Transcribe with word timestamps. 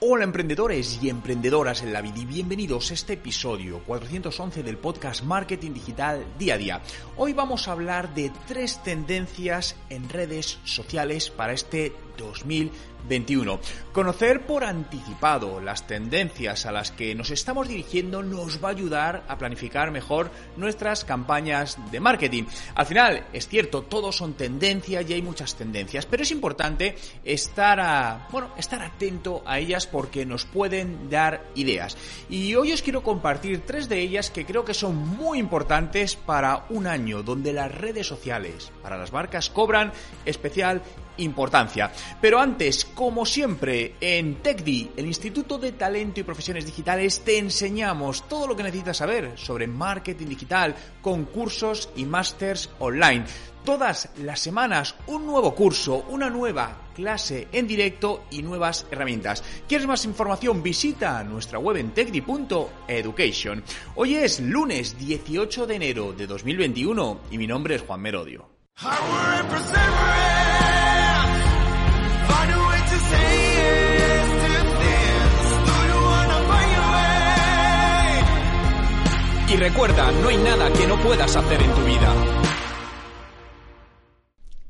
Hola 0.00 0.24
emprendedores 0.24 0.98
y 1.02 1.10
emprendedoras 1.10 1.82
en 1.82 1.92
la 1.92 2.00
vida 2.00 2.20
y 2.20 2.24
bienvenidos 2.24 2.90
a 2.90 2.94
este 2.94 3.12
episodio 3.12 3.80
411 3.80 4.62
del 4.62 4.78
podcast 4.78 5.22
Marketing 5.22 5.72
Digital 5.72 6.24
Día 6.38 6.54
a 6.54 6.56
Día. 6.56 6.80
Hoy 7.18 7.34
vamos 7.34 7.68
a 7.68 7.72
hablar 7.72 8.14
de 8.14 8.32
tres 8.48 8.82
tendencias 8.82 9.76
en 9.90 10.08
redes 10.08 10.58
sociales 10.64 11.28
para 11.28 11.52
este 11.52 11.92
2021. 13.02 13.60
Conocer 13.92 14.46
por 14.46 14.64
anticipado 14.64 15.60
las 15.60 15.86
tendencias 15.86 16.66
a 16.66 16.72
las 16.72 16.90
que 16.90 17.14
nos 17.14 17.30
estamos 17.30 17.68
dirigiendo 17.68 18.22
nos 18.22 18.62
va 18.62 18.68
a 18.68 18.72
ayudar 18.72 19.24
a 19.28 19.38
planificar 19.38 19.90
mejor 19.90 20.30
nuestras 20.56 21.04
campañas 21.04 21.78
de 21.90 22.00
marketing. 22.00 22.44
Al 22.74 22.86
final, 22.86 23.26
es 23.32 23.48
cierto, 23.48 23.82
todos 23.82 24.16
son 24.16 24.34
tendencias 24.34 25.08
y 25.08 25.12
hay 25.12 25.22
muchas 25.22 25.56
tendencias, 25.56 26.06
pero 26.06 26.22
es 26.22 26.30
importante 26.30 26.96
estar 27.24 27.80
a, 27.80 28.28
bueno, 28.30 28.52
estar 28.56 28.82
atento 28.82 29.42
a 29.46 29.58
ellas 29.58 29.86
porque 29.86 30.24
nos 30.24 30.44
pueden 30.44 31.10
dar 31.10 31.44
ideas. 31.54 31.96
Y 32.28 32.54
hoy 32.54 32.72
os 32.72 32.82
quiero 32.82 33.02
compartir 33.02 33.62
tres 33.66 33.88
de 33.88 34.00
ellas 34.00 34.30
que 34.30 34.44
creo 34.44 34.64
que 34.64 34.74
son 34.74 34.96
muy 34.96 35.38
importantes 35.38 36.16
para 36.16 36.66
un 36.70 36.86
año 36.86 37.22
donde 37.22 37.52
las 37.52 37.72
redes 37.72 38.06
sociales 38.06 38.70
para 38.82 38.96
las 38.96 39.12
marcas 39.12 39.50
cobran 39.50 39.92
especial 40.24 40.82
importancia. 41.20 41.92
Pero 42.20 42.38
antes, 42.38 42.84
como 42.84 43.24
siempre, 43.24 43.94
en 44.00 44.42
TechDi, 44.42 44.90
el 44.96 45.06
Instituto 45.06 45.58
de 45.58 45.72
Talento 45.72 46.20
y 46.20 46.24
Profesiones 46.24 46.66
Digitales, 46.66 47.20
te 47.24 47.38
enseñamos 47.38 48.28
todo 48.28 48.46
lo 48.46 48.56
que 48.56 48.62
necesitas 48.62 48.98
saber 48.98 49.32
sobre 49.36 49.66
marketing 49.66 50.26
digital, 50.26 50.74
concursos 51.00 51.90
y 51.96 52.04
másters 52.04 52.70
online. 52.78 53.24
Todas 53.64 54.08
las 54.22 54.40
semanas 54.40 54.94
un 55.06 55.26
nuevo 55.26 55.54
curso, 55.54 56.06
una 56.08 56.30
nueva 56.30 56.88
clase 56.94 57.48
en 57.52 57.66
directo 57.66 58.24
y 58.30 58.42
nuevas 58.42 58.86
herramientas. 58.90 59.44
¿Quieres 59.68 59.86
más 59.86 60.04
información? 60.04 60.62
Visita 60.62 61.22
nuestra 61.24 61.58
web 61.58 61.76
en 61.76 61.90
techdi.education. 61.90 63.62
Hoy 63.96 64.14
es 64.14 64.40
lunes 64.40 64.98
18 64.98 65.66
de 65.66 65.74
enero 65.74 66.12
de 66.12 66.26
2021 66.26 67.20
y 67.30 67.38
mi 67.38 67.46
nombre 67.46 67.74
es 67.74 67.82
Juan 67.82 68.00
Merodio. 68.00 68.48
Y 79.50 79.56
recuerda, 79.56 80.12
no 80.12 80.28
hay 80.28 80.36
nada 80.36 80.72
que 80.72 80.86
no 80.86 80.96
puedas 81.02 81.34
hacer 81.34 81.60
en 81.60 81.74
tu 81.74 81.84
vida. 81.84 82.14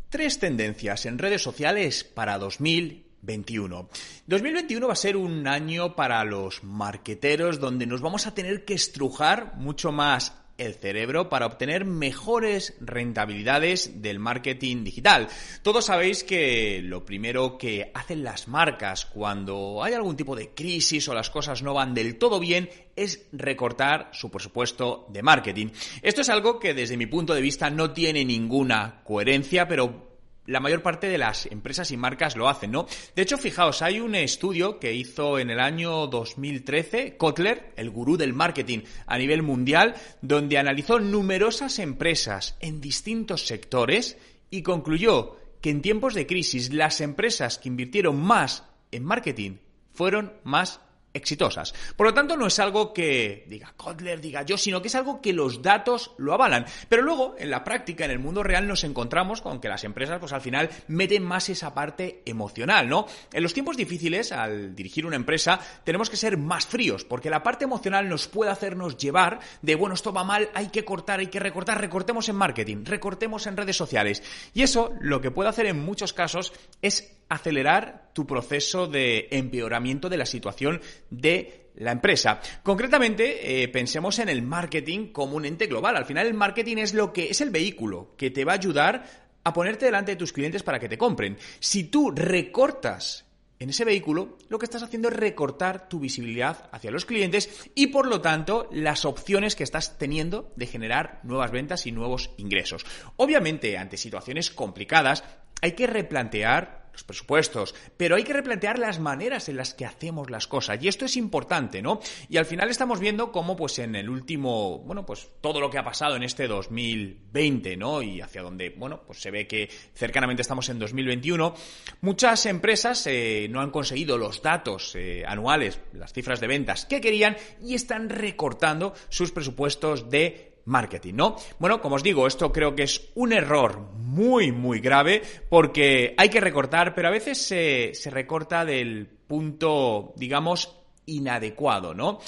Tres 0.08 0.38
tendencias 0.38 1.05
en 1.05 1.19
redes 1.19 1.42
sociales 1.42 2.02
para 2.02 2.38
2021. 2.38 3.91
2021 4.27 4.86
va 4.86 4.92
a 4.94 4.97
ser 4.97 5.19
un 5.19 5.47
año 5.47 5.94
para 5.94 6.25
los 6.25 6.64
marqueteros 6.64 7.60
donde 7.60 7.86
nos 7.86 8.00
vamos 8.00 8.27
a 8.27 8.34
tener 8.34 8.64
que 8.64 8.72
estrujar 8.72 9.54
mucho 9.56 9.92
más 9.92 10.39
el 10.61 10.75
cerebro 10.75 11.28
para 11.28 11.47
obtener 11.47 11.84
mejores 11.84 12.75
rentabilidades 12.81 14.03
del 14.03 14.19
marketing 14.19 14.84
digital. 14.84 15.28
Todos 15.62 15.87
sabéis 15.87 16.22
que 16.22 16.81
lo 16.82 17.04
primero 17.04 17.56
que 17.59 17.91
hacen 17.94 18.22
las 18.22 18.47
marcas 18.48 19.06
cuando 19.06 19.82
hay 19.82 19.94
algún 19.94 20.16
tipo 20.16 20.37
de 20.37 20.50
crisis 20.50 21.09
o 21.09 21.15
las 21.15 21.31
cosas 21.31 21.62
no 21.62 21.75
van 21.75 21.94
del 21.94 22.19
todo 22.19 22.38
bien 22.38 22.69
es 22.94 23.26
recortar 23.32 24.10
su 24.12 24.31
presupuesto 24.31 25.06
de 25.09 25.22
marketing. 25.22 25.69
Esto 26.03 26.20
es 26.20 26.28
algo 26.28 26.59
que 26.59 26.75
desde 26.75 26.97
mi 26.97 27.06
punto 27.06 27.34
de 27.34 27.41
vista 27.41 27.70
no 27.70 27.93
tiene 27.93 28.25
ninguna 28.25 29.00
coherencia, 29.04 29.66
pero 29.66 30.09
la 30.46 30.60
mayor 30.60 30.82
parte 30.82 31.08
de 31.08 31.18
las 31.18 31.46
empresas 31.46 31.90
y 31.90 31.96
marcas 31.96 32.36
lo 32.36 32.48
hacen, 32.48 32.72
¿no? 32.72 32.86
De 33.14 33.22
hecho, 33.22 33.38
fijaos, 33.38 33.82
hay 33.82 34.00
un 34.00 34.14
estudio 34.14 34.78
que 34.78 34.94
hizo 34.94 35.38
en 35.38 35.50
el 35.50 35.60
año 35.60 36.06
2013 36.06 37.16
Kotler, 37.16 37.72
el 37.76 37.90
gurú 37.90 38.16
del 38.16 38.32
marketing 38.32 38.80
a 39.06 39.18
nivel 39.18 39.42
mundial, 39.42 39.94
donde 40.22 40.58
analizó 40.58 40.98
numerosas 40.98 41.78
empresas 41.78 42.56
en 42.60 42.80
distintos 42.80 43.46
sectores 43.46 44.18
y 44.50 44.62
concluyó 44.62 45.36
que 45.60 45.70
en 45.70 45.82
tiempos 45.82 46.14
de 46.14 46.26
crisis 46.26 46.72
las 46.72 47.00
empresas 47.00 47.58
que 47.58 47.68
invirtieron 47.68 48.20
más 48.20 48.64
en 48.90 49.04
marketing 49.04 49.58
fueron 49.92 50.32
más 50.42 50.80
exitosas. 51.12 51.75
Por 51.97 52.06
lo 52.06 52.15
tanto, 52.15 52.37
no 52.37 52.47
es 52.47 52.59
algo 52.59 52.93
que 52.93 53.44
diga 53.48 53.72
Kotler, 53.76 54.21
diga 54.21 54.43
yo, 54.43 54.56
sino 54.56 54.81
que 54.81 54.88
es 54.88 54.94
algo 54.94 55.21
que 55.21 55.32
los 55.32 55.62
datos 55.62 56.12
lo 56.19 56.32
avalan. 56.32 56.66
Pero 56.88 57.03
luego, 57.03 57.34
en 57.38 57.50
la 57.50 57.65
práctica, 57.65 58.04
en 58.04 58.10
el 58.10 58.19
mundo 58.19 58.43
real, 58.43 58.66
nos 58.66 58.84
encontramos 58.84 59.43
con 59.43 59.60
que 59.60 59.69
las 59.69 59.84
empresas, 59.84 60.19
pues 60.19 60.32
al 60.32 60.41
final, 60.41 60.70
meten 60.88 61.25
más 61.25 61.49
esa 61.49 61.75
parte 61.75 62.22
emocional, 62.25 62.88
¿no? 62.88 63.06
En 63.32 63.43
los 63.43 63.54
tiempos 63.54 63.76
difíciles, 63.76 64.32
al 64.32 64.75
dirigir 64.75 65.06
una 65.06 65.16
empresa, 65.16 65.60
tenemos 65.84 66.10
que 66.10 66.16
ser 66.16 66.37
más 66.37 66.66
fríos, 66.66 67.04
porque 67.04 67.31
la 67.31 67.43
parte 67.43 67.65
emocional 67.65 68.09
nos 68.09 68.28
puede 68.28 68.50
hacernos 68.50 68.97
llevar 68.97 69.41
de, 69.62 69.75
bueno, 69.75 69.94
esto 69.94 70.12
va 70.12 70.25
mal, 70.25 70.50
hay 70.54 70.69
que 70.69 70.84
cortar, 70.84 71.20
hay 71.20 71.28
que 71.28 71.41
recortar, 71.41 71.81
recortemos 71.81 72.28
en 72.28 72.37
marketing, 72.37 72.84
recortemos 72.84 73.47
en 73.47 73.56
redes 73.56 73.76
sociales. 73.76 74.22
Y 74.54 74.62
eso, 74.62 74.93
lo 75.00 75.20
que 75.20 75.31
puede 75.31 75.49
hacer 75.49 75.66
en 75.66 75.84
muchos 75.84 76.12
casos 76.12 76.53
es 76.82 77.19
acelerar 77.30 78.10
tu 78.12 78.26
proceso 78.26 78.86
de 78.86 79.28
empeoramiento 79.30 80.10
de 80.10 80.18
la 80.18 80.26
situación 80.26 80.82
de 81.08 81.70
la 81.76 81.92
empresa. 81.92 82.41
Concretamente, 82.62 83.62
eh, 83.62 83.68
pensemos 83.68 84.18
en 84.18 84.28
el 84.28 84.42
marketing 84.42 85.12
como 85.12 85.36
un 85.36 85.46
ente 85.46 85.66
global. 85.66 85.96
Al 85.96 86.04
final, 86.04 86.26
el 86.26 86.34
marketing 86.34 86.78
es 86.78 86.92
lo 86.92 87.12
que 87.12 87.30
es 87.30 87.40
el 87.40 87.50
vehículo 87.50 88.14
que 88.19 88.30
te 88.30 88.44
va 88.44 88.52
a 88.52 88.56
ayudar 88.56 89.04
a 89.44 89.52
ponerte 89.52 89.86
delante 89.86 90.12
de 90.12 90.16
tus 90.16 90.32
clientes 90.32 90.62
para 90.62 90.78
que 90.78 90.88
te 90.88 90.98
compren. 90.98 91.38
Si 91.60 91.84
tú 91.84 92.10
recortas 92.10 93.24
en 93.60 93.70
ese 93.70 93.84
vehículo, 93.84 94.38
lo 94.48 94.58
que 94.58 94.64
estás 94.64 94.82
haciendo 94.82 95.08
es 95.08 95.16
recortar 95.16 95.88
tu 95.88 96.00
visibilidad 96.00 96.69
hacia 96.72 96.90
los 96.90 97.04
clientes 97.04 97.70
y 97.74 97.88
por 97.88 98.06
lo 98.06 98.20
tanto 98.20 98.69
las 98.72 99.04
opciones 99.04 99.54
que 99.54 99.64
estás 99.64 99.98
teniendo 99.98 100.52
de 100.56 100.66
generar 100.66 101.20
nuevas 101.22 101.52
ventas 101.52 101.86
y 101.86 101.92
nuevos 101.92 102.30
ingresos. 102.38 102.84
Obviamente, 103.16 103.78
ante 103.78 103.98
situaciones 103.98 104.50
complicadas, 104.50 105.24
hay 105.62 105.72
que 105.72 105.86
replantear 105.86 106.79
presupuestos, 107.05 107.75
pero 107.97 108.16
hay 108.16 108.25
que 108.25 108.33
replantear 108.33 108.78
las 108.78 108.99
maneras 108.99 109.49
en 109.49 109.56
las 109.56 109.75
que 109.75 109.84
hacemos 109.84 110.31
las 110.31 110.47
cosas 110.47 110.83
y 110.83 110.88
esto 110.88 111.05
es 111.05 111.16
importante, 111.16 111.83
¿no? 111.83 112.00
Y 112.28 112.37
al 112.37 112.47
final 112.47 112.71
estamos 112.71 113.00
viendo 113.00 113.33
cómo 113.33 113.56
pues 113.56 113.78
en 113.78 113.94
el 113.94 114.09
último, 114.09 114.78
bueno, 114.81 115.06
pues 115.06 115.28
todo 115.41 115.61
lo 115.61 115.71
que 115.71 115.78
ha 115.78 115.84
pasado 115.84 116.16
en 116.16 116.22
este 116.22 116.47
2020, 116.47 117.77
¿no? 117.77 118.03
Y 118.03 118.21
hacia 118.21 118.43
donde, 118.43 118.71
bueno, 118.71 119.03
pues 119.06 119.21
se 119.21 119.31
ve 119.31 119.47
que 119.47 119.69
cercanamente 119.94 120.43
estamos 120.43 120.69
en 120.69 120.78
2021, 120.78 121.55
muchas 122.00 122.47
empresas 122.47 123.06
eh, 123.06 123.49
no 123.50 123.61
han 123.61 123.71
conseguido 123.71 124.19
los 124.19 124.43
datos 124.43 124.94
eh, 124.94 125.25
anuales, 125.27 125.81
las 125.93 126.12
cifras 126.12 126.41
de 126.41 126.47
ventas 126.47 126.87
que 126.87 127.00
querían 127.00 127.37
y 127.62 127.75
están 127.75 128.09
recortando 128.09 128.94
sus 129.09 129.32
presupuestos 129.32 130.11
de 130.11 130.50
marketing, 130.70 131.14
¿no? 131.14 131.36
Bueno, 131.58 131.81
como 131.81 131.97
os 131.97 132.03
digo, 132.03 132.26
esto 132.26 132.53
creo 132.53 132.75
que 132.75 132.84
es 132.84 133.10
un 133.14 133.32
error 133.32 133.81
muy, 133.97 134.53
muy 134.53 134.81
grave 134.81 135.22
porque 135.48 136.14
hay 136.16 136.28
que 136.31 136.41
recortar, 136.41 136.94
pero 136.94 137.08
a 137.08 137.12
veces 137.12 137.38
se, 137.38 137.91
se 137.94 138.10
recorta 138.10 138.64
del 138.64 139.06
punto, 139.06 140.14
digamos, 140.16 140.76
inadecuado, 141.06 141.94
¿no? 141.94 142.20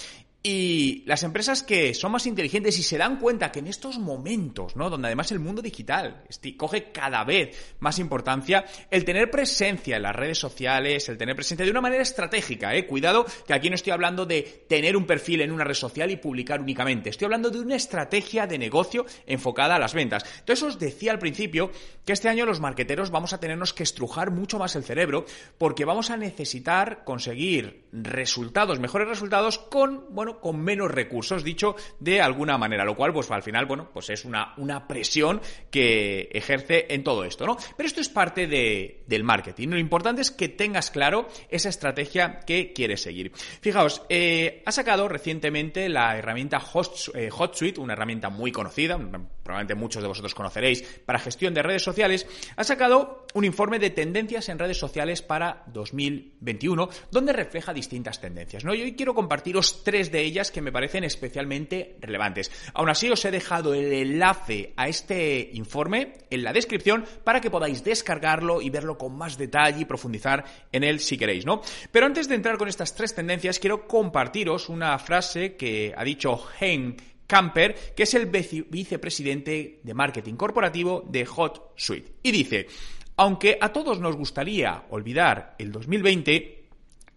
Y 0.44 1.04
las 1.06 1.22
empresas 1.22 1.62
que 1.62 1.94
son 1.94 2.10
más 2.10 2.26
inteligentes 2.26 2.76
y 2.76 2.82
se 2.82 2.98
dan 2.98 3.20
cuenta 3.20 3.52
que 3.52 3.60
en 3.60 3.68
estos 3.68 4.00
momentos, 4.00 4.74
¿no? 4.74 4.90
Donde 4.90 5.06
además 5.06 5.30
el 5.30 5.38
mundo 5.38 5.62
digital 5.62 6.24
coge 6.56 6.90
cada 6.90 7.22
vez 7.22 7.76
más 7.78 8.00
importancia, 8.00 8.64
el 8.90 9.04
tener 9.04 9.30
presencia 9.30 9.96
en 9.96 10.02
las 10.02 10.16
redes 10.16 10.38
sociales, 10.38 11.08
el 11.08 11.16
tener 11.16 11.36
presencia 11.36 11.64
de 11.64 11.70
una 11.70 11.80
manera 11.80 12.02
estratégica, 12.02 12.74
¿eh? 12.74 12.88
Cuidado, 12.88 13.24
que 13.46 13.54
aquí 13.54 13.68
no 13.68 13.76
estoy 13.76 13.92
hablando 13.92 14.26
de 14.26 14.64
tener 14.68 14.96
un 14.96 15.06
perfil 15.06 15.42
en 15.42 15.52
una 15.52 15.62
red 15.62 15.74
social 15.74 16.10
y 16.10 16.16
publicar 16.16 16.60
únicamente. 16.60 17.10
Estoy 17.10 17.26
hablando 17.26 17.48
de 17.48 17.60
una 17.60 17.76
estrategia 17.76 18.48
de 18.48 18.58
negocio 18.58 19.06
enfocada 19.26 19.76
a 19.76 19.78
las 19.78 19.94
ventas. 19.94 20.24
Entonces 20.40 20.62
os 20.64 20.78
decía 20.80 21.12
al 21.12 21.20
principio 21.20 21.70
que 22.04 22.14
este 22.14 22.28
año 22.28 22.46
los 22.46 22.58
marqueteros 22.58 23.10
vamos 23.10 23.32
a 23.32 23.38
tenernos 23.38 23.72
que 23.72 23.84
estrujar 23.84 24.32
mucho 24.32 24.58
más 24.58 24.74
el 24.74 24.82
cerebro 24.82 25.24
porque 25.56 25.84
vamos 25.84 26.10
a 26.10 26.16
necesitar 26.16 27.04
conseguir 27.04 27.84
resultados, 27.92 28.80
mejores 28.80 29.06
resultados 29.06 29.58
con, 29.58 30.06
bueno, 30.10 30.31
con 30.40 30.60
menos 30.60 30.90
recursos, 30.90 31.44
dicho 31.44 31.76
de 32.00 32.20
alguna 32.20 32.58
manera, 32.58 32.84
lo 32.84 32.96
cual, 32.96 33.12
pues 33.12 33.30
al 33.30 33.42
final, 33.42 33.66
bueno, 33.66 33.88
pues 33.92 34.10
es 34.10 34.24
una, 34.24 34.54
una 34.56 34.86
presión 34.86 35.40
que 35.70 36.28
ejerce 36.32 36.86
en 36.90 37.04
todo 37.04 37.24
esto, 37.24 37.46
¿no? 37.46 37.56
Pero 37.76 37.86
esto 37.86 38.00
es 38.00 38.08
parte 38.08 38.46
de, 38.46 39.02
del 39.06 39.24
marketing. 39.24 39.68
Lo 39.68 39.78
importante 39.78 40.22
es 40.22 40.30
que 40.30 40.48
tengas 40.48 40.90
claro 40.90 41.28
esa 41.48 41.68
estrategia 41.68 42.40
que 42.40 42.72
quieres 42.72 43.02
seguir. 43.02 43.32
Fijaos, 43.60 44.02
eh, 44.08 44.62
ha 44.66 44.72
sacado 44.72 45.08
recientemente 45.08 45.88
la 45.88 46.16
herramienta 46.16 46.60
eh, 47.14 47.28
HotSuite, 47.30 47.80
una 47.80 47.94
herramienta 47.94 48.28
muy 48.30 48.52
conocida, 48.52 48.98
probablemente 49.42 49.74
muchos 49.74 50.02
de 50.02 50.08
vosotros 50.08 50.34
conoceréis, 50.34 50.82
para 51.04 51.18
gestión 51.18 51.54
de 51.54 51.62
redes 51.62 51.82
sociales, 51.82 52.26
ha 52.56 52.64
sacado 52.64 53.26
un 53.34 53.44
informe 53.44 53.78
de 53.78 53.90
tendencias 53.90 54.48
en 54.48 54.58
redes 54.58 54.78
sociales 54.78 55.22
para 55.22 55.64
2021, 55.68 56.88
donde 57.10 57.32
refleja 57.32 57.72
distintas 57.72 58.20
tendencias. 58.20 58.64
¿no? 58.64 58.74
Y 58.74 58.82
hoy 58.82 58.94
quiero 58.94 59.14
compartiros 59.14 59.82
tres 59.84 60.12
de 60.12 60.21
ellas 60.24 60.50
que 60.50 60.62
me 60.62 60.72
parecen 60.72 61.04
especialmente 61.04 61.96
relevantes. 62.00 62.50
Aún 62.74 62.88
así, 62.88 63.10
os 63.10 63.24
he 63.24 63.30
dejado 63.30 63.74
el 63.74 63.92
enlace 63.92 64.72
a 64.76 64.88
este 64.88 65.50
informe 65.54 66.14
en 66.30 66.42
la 66.42 66.52
descripción 66.52 67.04
para 67.24 67.40
que 67.40 67.50
podáis 67.50 67.84
descargarlo 67.84 68.62
y 68.62 68.70
verlo 68.70 68.98
con 68.98 69.16
más 69.16 69.38
detalle 69.38 69.82
y 69.82 69.84
profundizar 69.84 70.44
en 70.72 70.84
él 70.84 71.00
si 71.00 71.16
queréis, 71.16 71.46
¿no? 71.46 71.62
Pero 71.90 72.06
antes 72.06 72.28
de 72.28 72.34
entrar 72.34 72.58
con 72.58 72.68
estas 72.68 72.94
tres 72.94 73.14
tendencias, 73.14 73.58
quiero 73.58 73.86
compartiros 73.86 74.68
una 74.68 74.98
frase 74.98 75.56
que 75.56 75.92
ha 75.96 76.04
dicho 76.04 76.40
Hen 76.60 76.96
Camper, 77.26 77.94
que 77.96 78.02
es 78.02 78.14
el 78.14 78.26
vicepresidente 78.26 79.80
de 79.82 79.94
marketing 79.94 80.34
corporativo 80.34 81.02
de 81.08 81.24
Hot 81.24 81.72
Suite. 81.76 82.12
Y 82.22 82.30
dice, 82.30 82.66
aunque 83.16 83.58
a 83.60 83.72
todos 83.72 84.00
nos 84.00 84.16
gustaría 84.16 84.84
olvidar 84.90 85.54
el 85.58 85.72
2020, 85.72 86.61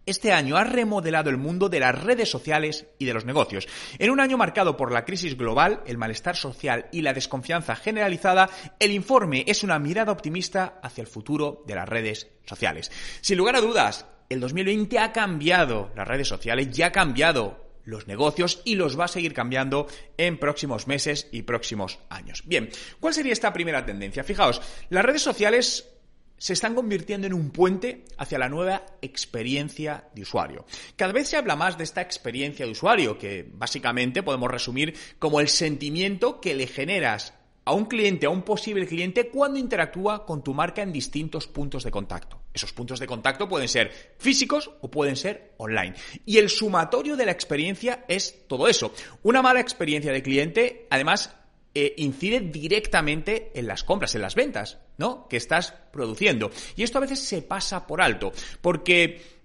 este 0.05 0.31
año 0.31 0.57
ha 0.57 0.63
remodelado 0.63 1.29
el 1.29 1.37
mundo 1.37 1.69
de 1.69 1.79
las 1.79 2.03
redes 2.03 2.29
sociales 2.29 2.85
y 2.99 3.05
de 3.05 3.13
los 3.13 3.25
negocios. 3.25 3.67
En 3.99 4.11
un 4.11 4.19
año 4.19 4.37
marcado 4.37 4.77
por 4.77 4.91
la 4.91 5.05
crisis 5.05 5.37
global, 5.37 5.81
el 5.85 5.97
malestar 5.97 6.35
social 6.35 6.87
y 6.91 7.01
la 7.01 7.13
desconfianza 7.13 7.75
generalizada, 7.75 8.49
el 8.79 8.91
informe 8.91 9.43
es 9.47 9.63
una 9.63 9.79
mirada 9.79 10.11
optimista 10.11 10.79
hacia 10.81 11.01
el 11.01 11.07
futuro 11.07 11.63
de 11.67 11.75
las 11.75 11.89
redes 11.89 12.27
sociales. 12.45 12.91
Sin 13.21 13.37
lugar 13.37 13.55
a 13.55 13.61
dudas, 13.61 14.05
el 14.29 14.39
2020 14.39 14.99
ha 14.99 15.11
cambiado 15.11 15.91
las 15.95 16.07
redes 16.07 16.27
sociales, 16.27 16.69
ya 16.71 16.87
ha 16.87 16.91
cambiado 16.91 17.65
los 17.83 18.07
negocios 18.07 18.61
y 18.65 18.75
los 18.75 18.99
va 18.99 19.05
a 19.05 19.09
seguir 19.09 19.33
cambiando 19.33 19.87
en 20.17 20.39
próximos 20.39 20.87
meses 20.87 21.27
y 21.31 21.43
próximos 21.43 21.99
años. 22.09 22.43
Bien, 22.45 22.69
¿cuál 22.99 23.13
sería 23.13 23.33
esta 23.33 23.53
primera 23.53 23.85
tendencia? 23.85 24.23
Fijaos, 24.23 24.61
las 24.89 25.05
redes 25.05 25.21
sociales 25.21 25.94
se 26.37 26.53
están 26.53 26.75
convirtiendo 26.75 27.27
en 27.27 27.33
un 27.33 27.49
puente 27.49 28.05
hacia 28.17 28.39
la 28.39 28.49
nueva 28.49 28.85
experiencia 29.01 30.09
de 30.13 30.23
usuario. 30.23 30.65
Cada 30.95 31.13
vez 31.13 31.29
se 31.29 31.37
habla 31.37 31.55
más 31.55 31.77
de 31.77 31.83
esta 31.83 32.01
experiencia 32.01 32.65
de 32.65 32.71
usuario, 32.71 33.17
que 33.17 33.49
básicamente 33.53 34.23
podemos 34.23 34.51
resumir 34.51 34.95
como 35.19 35.39
el 35.39 35.49
sentimiento 35.49 36.41
que 36.41 36.55
le 36.55 36.67
generas 36.67 37.33
a 37.65 37.73
un 37.73 37.85
cliente, 37.85 38.27
a 38.27 38.29
un 38.29 38.43
posible 38.43 38.85
cliente, 38.85 39.29
cuando 39.29 39.57
interactúa 39.57 40.25
con 40.25 40.43
tu 40.43 40.53
marca 40.53 40.83
en 40.83 40.93
distintos 40.93 41.47
puntos 41.47 41.83
de 41.83 41.89
contacto. 41.89 42.39
Esos 42.53 42.71
puntos 42.73 42.99
de 42.99 43.07
contacto 43.07 43.49
pueden 43.49 43.67
ser 43.67 44.15
físicos 44.19 44.69
o 44.81 44.91
pueden 44.91 45.15
ser 45.15 45.55
online. 45.57 45.95
Y 46.25 46.37
el 46.37 46.49
sumatorio 46.49 47.17
de 47.17 47.25
la 47.25 47.31
experiencia 47.31 48.05
es 48.07 48.47
todo 48.47 48.67
eso. 48.67 48.93
Una 49.23 49.41
mala 49.41 49.61
experiencia 49.61 50.11
de 50.11 50.21
cliente, 50.21 50.85
además, 50.91 51.35
eh, 51.73 51.95
incide 51.97 52.39
directamente 52.39 53.51
en 53.55 53.65
las 53.65 53.83
compras, 53.83 54.13
en 54.13 54.21
las 54.21 54.35
ventas, 54.35 54.77
¿no? 54.97 55.27
Que 55.27 55.37
estás 55.37 55.73
produciendo. 55.91 56.51
Y 56.75 56.83
esto 56.83 56.97
a 56.97 57.01
veces 57.01 57.19
se 57.19 57.41
pasa 57.41 57.85
por 57.85 58.01
alto, 58.01 58.31
porque 58.61 59.35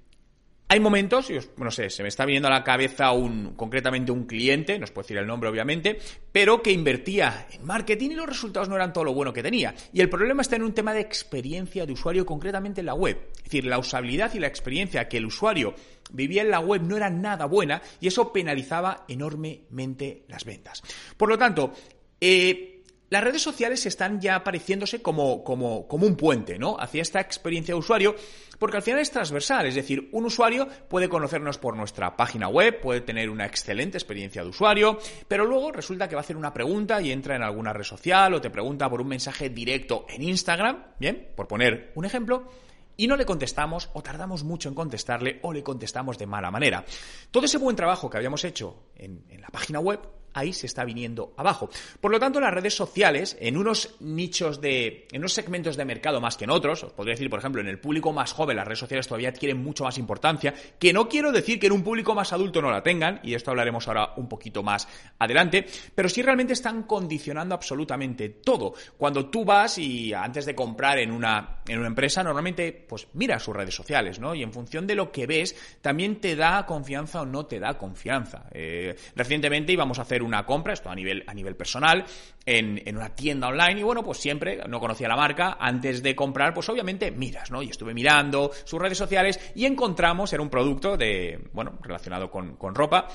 hay 0.73 0.79
momentos, 0.79 1.29
no 1.57 1.71
sé, 1.73 1.91
se 1.91 2.05
me 2.05 2.09
está 2.09 2.25
viniendo 2.25 2.47
a 2.47 2.53
la 2.53 2.63
cabeza 2.63 3.11
un, 3.11 3.55
concretamente 3.57 4.13
un 4.13 4.25
cliente, 4.25 4.79
no 4.79 4.85
os 4.85 4.93
puedo 4.93 5.03
decir 5.03 5.17
el 5.17 5.27
nombre 5.27 5.51
obviamente, 5.51 5.99
pero 6.31 6.63
que 6.63 6.71
invertía 6.71 7.49
en 7.51 7.67
marketing 7.67 8.11
y 8.11 8.15
los 8.15 8.29
resultados 8.29 8.69
no 8.69 8.77
eran 8.77 8.93
todo 8.93 9.03
lo 9.03 9.13
bueno 9.13 9.33
que 9.33 9.43
tenía. 9.43 9.75
Y 9.93 10.01
el 10.01 10.09
problema 10.09 10.43
está 10.43 10.55
en 10.55 10.63
un 10.63 10.73
tema 10.73 10.95
de 10.95 11.01
experiencia 11.01 11.85
de 11.87 11.93
usuario, 11.93 12.25
concretamente 12.25 12.83
en 12.83 12.87
la 12.87 12.95
web. 12.95 13.19
Es 13.39 13.43
decir, 13.43 13.65
la 13.65 13.81
usabilidad 13.81 14.33
y 14.35 14.39
la 14.39 14.47
experiencia 14.47 15.09
que 15.09 15.17
el 15.17 15.27
usuario 15.27 15.75
vivía 16.13 16.43
en 16.43 16.53
la 16.53 16.61
web 16.61 16.83
no 16.83 16.97
era 16.97 17.11
nada 17.11 17.47
buena 17.47 17.83
y 17.99 18.07
eso 18.07 18.33
penalizaba 18.33 19.07
enormemente 19.09 20.23
las 20.29 20.45
ventas. 20.45 20.85
Por 21.17 21.31
lo 21.31 21.37
tanto, 21.37 21.73
eh, 22.21 22.80
las 23.11 23.25
redes 23.25 23.43
sociales 23.43 23.85
están 23.87 24.21
ya 24.21 24.37
apareciéndose 24.37 25.03
como, 25.03 25.43
como, 25.43 25.89
como, 25.89 26.07
un 26.07 26.17
puente, 26.17 26.59
¿no? 26.59 26.77
Hacia 26.79 27.03
esta 27.03 27.21
experiencia 27.21 27.75
de 27.75 27.81
usuario, 27.81 28.15
porque 28.59 28.77
al 28.77 28.85
final 28.85 29.01
es 29.01 29.11
transversal, 29.11 29.67
es 29.67 29.75
decir, 29.75 30.09
un 30.13 30.27
usuario 30.27 30.69
puede 30.89 31.09
conocernos 31.09 31.59
por 31.59 31.77
nuestra 31.77 32.17
página 32.17 32.47
web, 32.47 32.81
puede 32.81 33.01
tener 33.01 33.29
una 33.29 33.47
excelente 33.47 33.99
experiencia 33.99 34.45
de 34.45 34.49
usuario, 34.49 34.99
pero 35.27 35.45
luego 35.45 35.73
resulta 35.73 36.09
que 36.09 36.15
va 36.15 36.21
a 36.21 36.25
hacer 36.25 36.37
una 36.37 36.55
pregunta 36.55 37.03
y 37.03 37.11
entra 37.11 37.35
en 37.35 37.43
alguna 37.43 37.73
red 37.73 37.83
social 37.83 38.33
o 38.33 38.41
te 38.41 38.49
pregunta 38.49 38.89
por 38.89 39.01
un 39.01 39.09
mensaje 39.09 39.51
directo 39.51 40.07
en 40.09 40.23
Instagram, 40.23 40.85
bien, 41.01 41.33
por 41.35 41.49
poner 41.49 41.91
un 41.97 42.05
ejemplo, 42.05 42.49
y 42.97 43.09
no 43.09 43.17
le 43.17 43.27
contestamos 43.27 43.91
o 43.93 44.03
tardamos 44.03 44.45
mucho 44.45 44.69
en 44.69 44.77
contestarle 44.77 45.41
o 45.43 45.53
le 45.53 45.65
contestamos 45.65 46.17
de 46.17 46.27
mala 46.27 46.53
manera. 46.53 46.85
Todo 47.33 47.47
ese 47.47 47.59
buen 47.59 47.75
trabajo 47.75 48.09
que 48.09 48.19
habíamos 48.19 48.45
hecho 48.45 48.85
en, 48.95 49.25
en 49.31 49.41
la 49.41 49.49
página 49.49 49.81
web 49.81 50.01
ahí 50.35 50.53
se 50.53 50.67
está 50.67 50.85
viniendo 50.85 51.33
abajo. 51.37 51.71
Por 52.01 52.11
lo 52.11 52.19
tanto, 52.19 52.41
las 52.41 52.53
redes 52.53 52.75
sociales, 52.75 53.37
en 53.41 53.57
unos 53.57 53.97
nichos 54.01 54.61
de, 54.61 55.07
en 55.13 55.21
unos 55.21 55.33
segmentos 55.33 55.77
de 55.77 55.85
mercado 55.85 56.21
más 56.21 56.37
que 56.37 56.45
en 56.45 56.51
otros, 56.51 56.85
os 56.85 56.93
podría 56.93 57.15
decir, 57.15 57.31
por 57.31 57.39
ejemplo, 57.39 57.61
en 57.61 57.69
el 57.69 57.79
público 57.79 58.13
más 58.13 58.33
joven, 58.33 58.57
las 58.57 58.67
redes 58.67 58.79
sociales 58.79 59.07
todavía 59.07 59.31
adquieren 59.31 59.63
mucho 59.63 59.85
más 59.85 59.99
importancia, 59.99 60.55
que 60.79 60.93
no 60.93 61.09
quiero 61.09 61.33
decir 61.33 61.59
que 61.59 61.67
en 61.67 61.73
un 61.73 61.83
público 61.83 62.15
más 62.15 62.33
adulto 62.33 62.63
no 62.63 62.71
la 62.71 62.83
tengan, 62.83 63.21
y 63.23 63.35
esto 63.35 63.51
hablaremos 63.51 63.87
ahora 63.89 64.15
un 64.17 64.29
poquito 64.29 64.63
más 64.63 64.89
adelante, 65.19 65.67
pero 65.95 66.09
sí 66.09 66.23
realmente 66.23 66.53
están 66.53 66.85
condicionando 66.85 67.55
absolutamente 67.55 68.29
todo. 68.29 68.75
Cuando 68.97 69.31
tú 69.31 69.45
vas 69.45 69.79
y 69.79 70.13
antes 70.13 70.47
de 70.47 70.55
comprar 70.55 70.99
en 70.99 71.11
una, 71.11 71.61
en 71.67 71.79
una 71.79 71.89
empresa, 71.89 72.23
normalmente, 72.23 72.73
pues 72.89 73.09
mira 73.15 73.39
sus 73.39 73.55
redes 73.55 73.75
sociales, 73.75 74.19
¿no? 74.19 74.35
Y 74.35 74.43
en 74.43 74.53
función 74.53 74.87
de 74.87 74.95
lo 74.95 75.11
que 75.13 75.27
ves, 75.27 75.57
también 75.81 76.21
te 76.21 76.37
da 76.37 76.67
confianza 76.67 77.23
o 77.23 77.27
no 77.27 77.47
te 77.47 77.59
da 77.59 77.77
confianza. 77.77 78.45
Eh, 78.53 78.97
recientemente 79.15 79.73
íbamos 79.73 79.99
a 79.99 80.03
una 80.23 80.45
compra, 80.45 80.73
esto 80.73 80.91
a 80.91 80.95
nivel, 80.95 81.25
a 81.27 81.35
nivel 81.35 81.57
personal, 81.57 82.05
en, 82.45 82.81
en, 82.87 82.97
una 82.97 83.15
tienda 83.15 83.49
online 83.49 83.81
y 83.81 83.83
bueno, 83.83 84.03
pues 84.03 84.19
siempre 84.19 84.61
no 84.69 84.81
conocía 84.81 85.09
la 85.09 85.17
marca, 85.17 85.57
antes 85.61 86.03
de 86.03 86.17
comprar, 86.17 86.55
pues 86.55 86.69
obviamente 86.69 87.11
miras, 87.11 87.51
¿no? 87.51 87.63
Y 87.63 87.71
estuve 87.71 87.95
mirando 87.95 88.51
sus 88.65 88.81
redes 88.81 88.99
sociales 88.99 89.39
y 89.55 89.67
encontramos, 89.67 90.33
era 90.33 90.43
un 90.43 90.51
producto 90.51 90.97
de, 90.97 91.49
bueno, 91.53 91.79
relacionado 91.83 92.31
con, 92.31 92.57
con 92.57 92.75
ropa, 92.75 93.09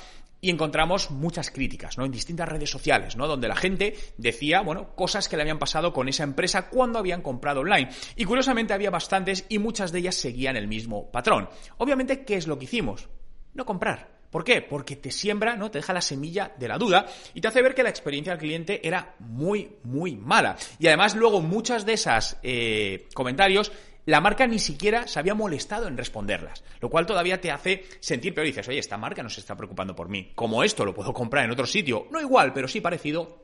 y 0.45 0.51
encontramos 0.51 1.09
muchas 1.09 1.49
críticas, 1.49 1.97
¿no? 1.97 2.05
En 2.05 2.11
distintas 2.11 2.47
redes 2.47 2.69
sociales, 2.69 3.15
¿no? 3.15 3.27
Donde 3.27 3.47
la 3.47 3.55
gente 3.55 3.95
decía, 4.17 4.61
bueno, 4.61 4.93
cosas 4.95 5.27
que 5.27 5.35
le 5.35 5.41
habían 5.41 5.57
pasado 5.57 5.91
con 5.91 6.07
esa 6.07 6.23
empresa 6.23 6.69
cuando 6.69 6.99
habían 6.99 7.23
comprado 7.23 7.61
online. 7.61 7.89
Y 8.15 8.25
curiosamente 8.25 8.71
había 8.71 8.91
bastantes 8.91 9.45
y 9.49 9.57
muchas 9.57 9.91
de 9.91 9.99
ellas 9.99 10.13
seguían 10.13 10.55
el 10.55 10.67
mismo 10.67 11.09
patrón. 11.11 11.49
Obviamente, 11.77 12.23
¿qué 12.23 12.35
es 12.35 12.45
lo 12.45 12.59
que 12.59 12.65
hicimos? 12.65 13.09
No 13.55 13.65
comprar. 13.65 14.14
¿Por 14.35 14.43
qué? 14.43 14.61
Porque 14.61 14.97
te 14.97 15.11
siembra, 15.11 15.55
¿no? 15.55 15.71
Te 15.71 15.77
deja 15.77 15.93
la 15.93 16.01
semilla 16.01 16.51
de 16.59 16.67
la 16.67 16.77
duda 16.77 17.05
y 17.33 17.39
te 17.39 17.47
hace 17.47 17.61
ver 17.61 17.73
que 17.73 17.83
la 17.83 17.89
experiencia 17.89 18.33
del 18.33 18.41
cliente 18.41 18.85
era 18.85 19.15
muy, 19.19 19.77
muy 19.83 20.17
mala. 20.17 20.57
Y 20.77 20.87
además, 20.87 21.15
luego, 21.15 21.39
muchas 21.39 21.85
de 21.85 21.93
esas 21.93 22.37
eh, 22.43 23.07
comentarios 23.13 23.71
la 24.05 24.19
marca 24.19 24.45
ni 24.45 24.59
siquiera 24.59 25.07
se 25.07 25.19
había 25.19 25.35
molestado 25.35 25.87
en 25.87 25.95
responderlas, 25.95 26.65
lo 26.81 26.89
cual 26.89 27.05
todavía 27.05 27.39
te 27.39 27.49
hace 27.49 27.85
sentir 28.01 28.33
peor. 28.33 28.47
Y 28.47 28.49
dices, 28.49 28.67
oye, 28.67 28.79
esta 28.79 28.97
marca 28.97 29.23
no 29.23 29.29
se 29.29 29.39
está 29.39 29.55
preocupando 29.55 29.95
por 29.95 30.09
mí. 30.09 30.33
Como 30.35 30.65
esto 30.65 30.83
lo 30.83 30.93
puedo 30.93 31.13
comprar 31.13 31.45
en 31.45 31.51
otro 31.51 31.65
sitio, 31.65 32.09
no 32.11 32.19
igual, 32.19 32.51
pero 32.51 32.67
sí 32.67 32.81
parecido, 32.81 33.41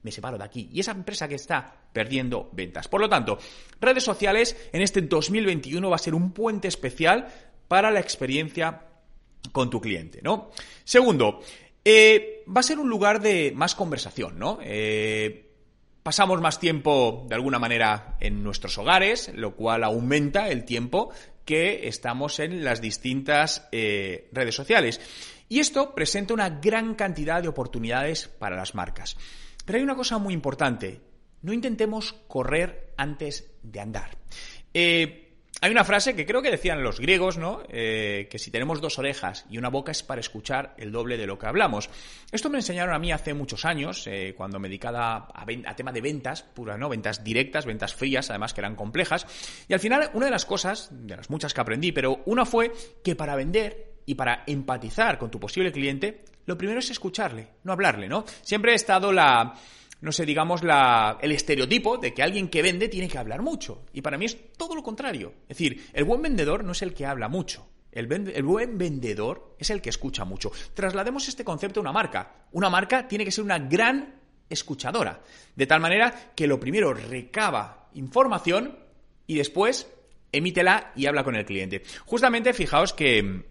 me 0.00 0.10
separo 0.10 0.38
de 0.38 0.44
aquí. 0.44 0.70
Y 0.72 0.80
esa 0.80 0.92
empresa 0.92 1.28
que 1.28 1.34
está 1.34 1.70
perdiendo 1.92 2.48
ventas. 2.54 2.88
Por 2.88 3.02
lo 3.02 3.10
tanto, 3.10 3.36
redes 3.78 4.04
sociales 4.04 4.56
en 4.72 4.80
este 4.80 5.02
2021 5.02 5.90
va 5.90 5.96
a 5.96 5.98
ser 5.98 6.14
un 6.14 6.32
puente 6.32 6.66
especial 6.66 7.28
para 7.68 7.90
la 7.90 8.00
experiencia 8.00 8.86
con 9.52 9.70
tu 9.70 9.80
cliente, 9.80 10.20
¿no? 10.22 10.50
Segundo, 10.84 11.40
eh, 11.84 12.44
va 12.54 12.60
a 12.60 12.64
ser 12.64 12.78
un 12.78 12.88
lugar 12.88 13.20
de 13.20 13.52
más 13.54 13.74
conversación, 13.74 14.38
¿no? 14.38 14.58
Eh, 14.62 15.50
pasamos 16.02 16.40
más 16.40 16.60
tiempo, 16.60 17.26
de 17.28 17.34
alguna 17.34 17.58
manera, 17.58 18.16
en 18.20 18.42
nuestros 18.42 18.76
hogares, 18.78 19.30
lo 19.34 19.54
cual 19.54 19.84
aumenta 19.84 20.48
el 20.48 20.64
tiempo 20.64 21.10
que 21.44 21.88
estamos 21.88 22.38
en 22.38 22.64
las 22.64 22.80
distintas 22.80 23.68
eh, 23.72 24.28
redes 24.32 24.54
sociales. 24.54 25.00
Y 25.48 25.58
esto 25.58 25.94
presenta 25.94 26.34
una 26.34 26.50
gran 26.50 26.94
cantidad 26.94 27.42
de 27.42 27.48
oportunidades 27.48 28.28
para 28.28 28.56
las 28.56 28.74
marcas. 28.74 29.16
Pero 29.64 29.78
hay 29.78 29.82
una 29.84 29.96
cosa 29.96 30.18
muy 30.18 30.32
importante. 30.32 31.00
No 31.42 31.52
intentemos 31.52 32.12
correr 32.28 32.92
antes 32.96 33.50
de 33.62 33.80
andar. 33.80 34.10
Hay 35.62 35.70
una 35.70 35.84
frase 35.84 36.16
que 36.16 36.24
creo 36.24 36.40
que 36.40 36.50
decían 36.50 36.82
los 36.82 37.00
griegos, 37.00 37.36
¿no? 37.36 37.62
Eh, 37.68 38.28
que 38.30 38.38
si 38.38 38.50
tenemos 38.50 38.80
dos 38.80 38.98
orejas 38.98 39.44
y 39.50 39.58
una 39.58 39.68
boca 39.68 39.92
es 39.92 40.02
para 40.02 40.20
escuchar 40.20 40.74
el 40.78 40.90
doble 40.90 41.18
de 41.18 41.26
lo 41.26 41.38
que 41.38 41.46
hablamos. 41.46 41.90
Esto 42.32 42.48
me 42.48 42.58
enseñaron 42.58 42.94
a 42.94 42.98
mí 42.98 43.12
hace 43.12 43.34
muchos 43.34 43.66
años, 43.66 44.06
eh, 44.06 44.32
cuando 44.34 44.58
me 44.58 44.68
dedicaba 44.68 45.28
a, 45.34 45.44
a, 45.66 45.76
tema 45.76 45.92
de 45.92 46.00
ventas 46.00 46.42
puras, 46.42 46.78
¿no? 46.78 46.88
Ventas 46.88 47.22
directas, 47.22 47.66
ventas 47.66 47.94
frías, 47.94 48.30
además 48.30 48.54
que 48.54 48.62
eran 48.62 48.74
complejas. 48.74 49.26
Y 49.68 49.74
al 49.74 49.80
final, 49.80 50.10
una 50.14 50.26
de 50.26 50.32
las 50.32 50.46
cosas, 50.46 50.88
de 50.90 51.16
las 51.16 51.28
muchas 51.28 51.52
que 51.52 51.60
aprendí, 51.60 51.92
pero 51.92 52.22
una 52.24 52.46
fue 52.46 52.72
que 53.04 53.14
para 53.14 53.36
vender 53.36 53.96
y 54.06 54.14
para 54.14 54.44
empatizar 54.46 55.18
con 55.18 55.30
tu 55.30 55.38
posible 55.38 55.72
cliente, 55.72 56.24
lo 56.46 56.56
primero 56.56 56.78
es 56.78 56.90
escucharle, 56.90 57.48
no 57.64 57.72
hablarle, 57.72 58.08
¿no? 58.08 58.24
Siempre 58.42 58.72
he 58.72 58.76
estado 58.76 59.12
la, 59.12 59.54
no 60.00 60.12
sé, 60.12 60.24
digamos, 60.24 60.62
la, 60.62 61.18
el 61.20 61.32
estereotipo 61.32 61.98
de 61.98 62.14
que 62.14 62.22
alguien 62.22 62.48
que 62.48 62.62
vende 62.62 62.88
tiene 62.88 63.08
que 63.08 63.18
hablar 63.18 63.42
mucho. 63.42 63.84
Y 63.92 64.02
para 64.02 64.16
mí 64.16 64.24
es 64.24 64.52
todo 64.56 64.74
lo 64.74 64.82
contrario. 64.82 65.34
Es 65.42 65.58
decir, 65.58 65.90
el 65.92 66.04
buen 66.04 66.22
vendedor 66.22 66.64
no 66.64 66.72
es 66.72 66.82
el 66.82 66.94
que 66.94 67.06
habla 67.06 67.28
mucho. 67.28 67.68
El, 67.92 68.10
el, 68.12 68.42
buen 68.44 68.78
vendedor 68.78 69.56
es 69.58 69.70
el 69.70 69.82
que 69.82 69.90
escucha 69.90 70.24
mucho. 70.24 70.52
Traslademos 70.74 71.28
este 71.28 71.44
concepto 71.44 71.80
a 71.80 71.82
una 71.82 71.92
marca. 71.92 72.46
Una 72.52 72.70
marca 72.70 73.08
tiene 73.08 73.24
que 73.24 73.32
ser 73.32 73.44
una 73.44 73.58
gran 73.58 74.20
escuchadora. 74.48 75.20
De 75.54 75.66
tal 75.66 75.80
manera 75.80 76.32
que 76.34 76.46
lo 76.46 76.58
primero 76.58 76.94
recaba 76.94 77.88
información 77.94 78.78
y 79.26 79.36
después 79.36 79.90
emítela 80.32 80.92
y 80.96 81.06
habla 81.06 81.24
con 81.24 81.36
el 81.36 81.44
cliente. 81.44 81.82
Justamente 82.06 82.52
fijaos 82.52 82.92
que 82.92 83.44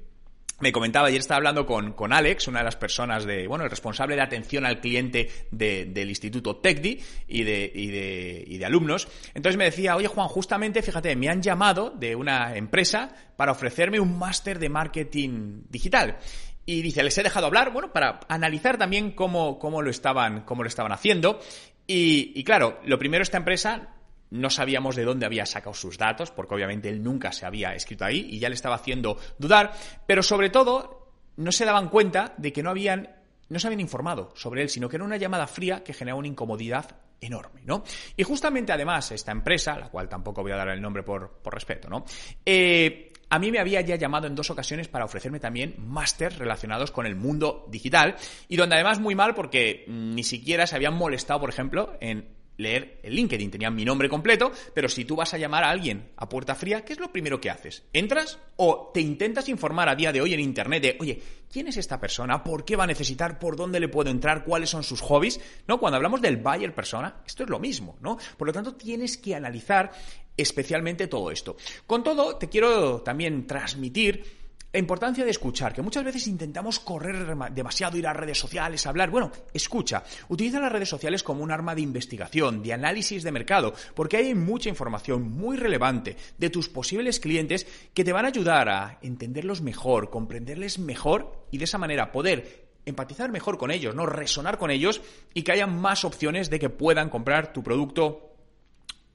me 0.59 0.71
comentaba, 0.71 1.07
ayer 1.07 1.19
estaba 1.19 1.37
hablando 1.37 1.65
con, 1.65 1.93
con, 1.93 2.13
Alex, 2.13 2.47
una 2.47 2.59
de 2.59 2.65
las 2.65 2.75
personas 2.75 3.25
de, 3.25 3.47
bueno, 3.47 3.63
el 3.63 3.69
responsable 3.69 4.15
de 4.15 4.21
atención 4.21 4.65
al 4.65 4.79
cliente 4.79 5.29
del 5.51 6.09
Instituto 6.09 6.57
TECDI 6.57 6.99
y 7.27 7.43
de, 7.43 7.71
y, 7.73 7.87
de, 7.87 8.43
y 8.47 8.57
de 8.57 8.65
alumnos. 8.65 9.07
Entonces 9.33 9.57
me 9.57 9.65
decía, 9.65 9.95
oye 9.95 10.07
Juan, 10.07 10.27
justamente, 10.27 10.81
fíjate, 10.81 11.15
me 11.15 11.29
han 11.29 11.41
llamado 11.41 11.91
de 11.91 12.15
una 12.15 12.55
empresa 12.55 13.13
para 13.35 13.51
ofrecerme 13.51 13.99
un 13.99 14.17
máster 14.17 14.59
de 14.59 14.69
marketing 14.69 15.63
digital. 15.69 16.17
Y 16.65 16.81
dice, 16.81 17.01
les 17.01 17.17
he 17.17 17.23
dejado 17.23 17.47
hablar, 17.47 17.71
bueno, 17.71 17.91
para 17.91 18.19
analizar 18.27 18.77
también 18.77 19.11
cómo, 19.11 19.57
cómo, 19.57 19.81
lo, 19.81 19.89
estaban, 19.89 20.41
cómo 20.41 20.63
lo 20.63 20.67
estaban 20.67 20.91
haciendo. 20.91 21.39
Y, 21.87 22.31
y 22.35 22.43
claro, 22.43 22.79
lo 22.85 22.99
primero, 22.99 23.23
esta 23.23 23.37
empresa 23.37 23.95
no 24.31 24.50
sabíamos 24.50 24.95
de 24.95 25.05
dónde 25.05 25.25
había 25.25 25.45
sacado 25.45 25.74
sus 25.74 25.98
datos, 25.98 26.31
porque 26.31 26.55
obviamente 26.55 26.89
él 26.89 27.03
nunca 27.03 27.31
se 27.31 27.45
había 27.45 27.74
escrito 27.74 28.05
ahí 28.05 28.27
y 28.29 28.39
ya 28.39 28.50
le 28.50 28.55
estaba 28.55 28.75
haciendo 28.75 29.17
dudar, 29.38 29.71
pero 30.05 30.24
sobre 30.24 30.50
todo 30.50 31.13
no 31.38 31.51
se 31.51 31.65
daban 31.65 31.89
cuenta 31.89 32.33
de 32.38 32.53
que 32.53 32.63
no 32.63 32.69
habían 32.69 33.15
no 33.50 33.57
se 33.57 33.67
habían 33.67 33.79
informado 33.79 34.31
sobre 34.36 34.62
él, 34.62 34.69
sino 34.69 34.88
que 34.88 34.98
era 34.98 35.05
una 35.05 35.17
llamada 35.17 35.48
fría 35.48 35.83
que 35.83 35.93
generaba 35.93 36.19
una 36.19 36.27
incomodidad 36.27 36.98
enorme, 37.19 37.62
¿no? 37.65 37.83
Y 38.15 38.24
justamente 38.24 38.71
además 38.71 39.12
esta 39.12 39.31
empresa, 39.31 39.77
la 39.77 39.89
cual 39.89 40.07
tampoco 40.07 40.41
voy 40.41 40.51
a 40.51 40.55
dar 40.55 40.69
el 40.69 40.81
nombre 40.81 41.03
por, 41.03 41.39
por 41.41 41.53
respeto, 41.53 41.89
¿no? 41.89 42.05
Eh, 42.45 43.12
a 43.29 43.39
mí 43.39 43.51
me 43.51 43.59
había 43.59 43.81
ya 43.81 43.95
llamado 43.95 44.27
en 44.27 44.36
dos 44.36 44.50
ocasiones 44.50 44.88
para 44.88 45.05
ofrecerme 45.05 45.39
también 45.39 45.75
máster 45.77 46.38
relacionados 46.38 46.91
con 46.91 47.05
el 47.05 47.15
mundo 47.15 47.65
digital 47.69 48.15
y 48.48 48.55
donde 48.55 48.75
además 48.75 49.00
muy 49.00 49.15
mal 49.15 49.36
porque 49.36 49.86
ni 49.88 50.24
siquiera 50.24 50.65
se 50.65 50.75
habían 50.75 50.95
molestado, 50.95 51.39
por 51.39 51.50
ejemplo, 51.50 51.95
en 52.01 52.38
leer 52.59 52.99
el 53.03 53.15
LinkedIn. 53.15 53.49
Tenían 53.49 53.73
mi 53.73 53.85
nombre 53.85 54.09
completo, 54.09 54.51
pero 54.73 54.87
si 54.87 55.05
tú 55.05 55.15
vas 55.15 55.33
a 55.33 55.37
llamar 55.37 55.63
a 55.63 55.71
alguien 55.71 56.11
a 56.17 56.29
puerta 56.29 56.53
fría, 56.53 56.85
¿qué 56.85 56.93
es 56.93 56.99
lo 56.99 57.11
primero 57.11 57.41
que 57.41 57.49
haces? 57.49 57.83
¿Entras 57.93 58.37
o 58.57 58.91
te 58.93 59.01
intentas 59.01 59.49
informar 59.49 59.89
a 59.89 59.95
día 59.95 60.11
de 60.11 60.21
hoy 60.21 60.33
en 60.33 60.39
Internet 60.39 60.83
de, 60.83 60.97
oye, 60.99 61.21
¿quién 61.51 61.67
es 61.67 61.77
esta 61.77 61.99
persona? 61.99 62.43
¿Por 62.43 62.65
qué 62.65 62.75
va 62.75 62.83
a 62.83 62.87
necesitar? 62.87 63.39
¿Por 63.39 63.55
dónde 63.55 63.79
le 63.79 63.87
puedo 63.87 64.11
entrar? 64.11 64.43
¿Cuáles 64.43 64.69
son 64.69 64.83
sus 64.83 65.01
hobbies? 65.01 65.39
¿No? 65.67 65.79
Cuando 65.79 65.95
hablamos 65.95 66.21
del 66.21 66.37
buyer 66.37 66.75
persona, 66.75 67.21
esto 67.25 67.43
es 67.43 67.49
lo 67.49 67.59
mismo, 67.59 67.97
¿no? 68.01 68.17
Por 68.37 68.47
lo 68.47 68.53
tanto, 68.53 68.75
tienes 68.75 69.17
que 69.17 69.35
analizar 69.35 69.91
especialmente 70.35 71.07
todo 71.07 71.31
esto. 71.31 71.55
Con 71.87 72.03
todo, 72.03 72.35
te 72.37 72.49
quiero 72.49 73.01
también 73.01 73.47
transmitir 73.47 74.48
la 74.71 74.79
importancia 74.79 75.25
de 75.25 75.31
escuchar, 75.31 75.73
que 75.73 75.81
muchas 75.81 76.03
veces 76.03 76.27
intentamos 76.27 76.79
correr 76.79 77.35
demasiado, 77.51 77.97
ir 77.97 78.05
a 78.05 78.13
redes 78.13 78.38
sociales, 78.38 78.85
hablar. 78.85 79.09
Bueno, 79.09 79.31
escucha, 79.51 80.03
utiliza 80.27 80.59
las 80.59 80.71
redes 80.71 80.89
sociales 80.89 81.23
como 81.23 81.43
un 81.43 81.51
arma 81.51 81.73
de 81.73 81.81
investigación, 81.81 82.61
de 82.61 82.73
análisis 82.73 83.23
de 83.23 83.31
mercado, 83.31 83.73
porque 83.95 84.17
hay 84.17 84.35
mucha 84.35 84.69
información 84.69 85.31
muy 85.31 85.57
relevante 85.57 86.15
de 86.38 86.49
tus 86.51 86.69
posibles 86.69 87.19
clientes 87.19 87.65
que 87.95 88.03
te 88.03 88.13
van 88.13 88.25
a 88.25 88.27
ayudar 88.27 88.69
a 88.69 88.99
entenderlos 89.01 89.61
mejor, 89.61 90.11
comprenderles 90.11 90.77
mejor 90.77 91.47
y 91.49 91.57
de 91.57 91.63
esa 91.63 91.79
manera 91.79 92.11
poder 92.11 92.69
empatizar 92.85 93.31
mejor 93.31 93.57
con 93.57 93.71
ellos, 93.71 93.95
no 93.95 94.05
resonar 94.05 94.59
con 94.59 94.69
ellos 94.69 95.01
y 95.33 95.41
que 95.41 95.51
haya 95.51 95.67
más 95.67 96.05
opciones 96.05 96.49
de 96.51 96.59
que 96.59 96.69
puedan 96.69 97.09
comprar 97.09 97.53
tu 97.53 97.63
producto 97.63 98.35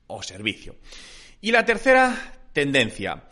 o 0.09 0.23
servicio. 0.23 0.77
Y 1.41 1.53
la 1.53 1.65
tercera 1.65 2.17
tendencia, 2.53 3.29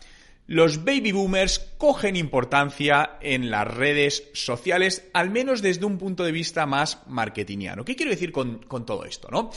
los 0.47 0.83
baby 0.83 1.11
boomers 1.11 1.59
cogen 1.77 2.15
importancia 2.15 3.17
en 3.21 3.49
las 3.49 3.67
redes 3.67 4.29
sociales, 4.33 5.09
al 5.13 5.29
menos 5.29 5.61
desde 5.61 5.85
un 5.85 5.97
punto 5.97 6.23
de 6.23 6.31
vista 6.31 6.65
más 6.65 6.99
marketingiano. 7.07 7.85
¿Qué 7.85 7.95
quiero 7.95 8.11
decir 8.11 8.31
con, 8.31 8.59
todo 8.85 9.05
esto, 9.05 9.29
no? 9.31 9.51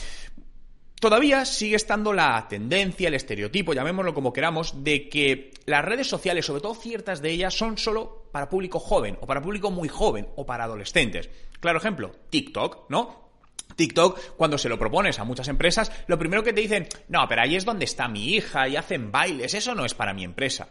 Todavía 0.99 1.45
sigue 1.45 1.75
estando 1.75 2.11
la 2.11 2.47
tendencia, 2.49 3.07
el 3.07 3.13
estereotipo, 3.13 3.73
llamémoslo 3.73 4.15
como 4.15 4.33
queramos, 4.33 4.83
de 4.83 5.09
que 5.09 5.51
las 5.65 5.85
redes 5.85 6.07
sociales, 6.07 6.45
sobre 6.45 6.61
todo 6.61 6.73
ciertas 6.73 7.21
de 7.21 7.31
ellas, 7.31 7.53
son 7.53 7.77
solo 7.77 8.29
para 8.31 8.49
público 8.49 8.79
joven, 8.79 9.17
o 9.21 9.27
para 9.27 9.41
público 9.41 9.69
muy 9.69 9.89
joven, 9.89 10.27
o 10.35 10.45
para 10.45 10.63
adolescentes. 10.63 11.29
Claro 11.59 11.77
ejemplo, 11.77 12.11
TikTok, 12.31 12.89
¿no? 12.89 13.26
TikTok, 13.77 14.35
cuando 14.35 14.57
se 14.57 14.67
lo 14.67 14.77
propones 14.77 15.19
a 15.19 15.23
muchas 15.23 15.47
empresas, 15.47 15.91
lo 16.07 16.19
primero 16.19 16.43
que 16.43 16.51
te 16.51 16.61
dicen, 16.61 16.87
no, 17.07 17.25
pero 17.29 17.43
ahí 17.43 17.55
es 17.55 17.63
donde 17.63 17.85
está 17.85 18.09
mi 18.09 18.33
hija 18.33 18.67
y 18.67 18.75
hacen 18.75 19.11
bailes, 19.11 19.53
eso 19.53 19.75
no 19.75 19.85
es 19.85 19.93
para 19.93 20.13
mi 20.13 20.23
empresa. 20.25 20.69